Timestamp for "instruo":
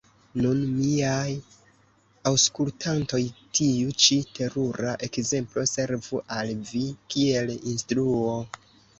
7.73-8.33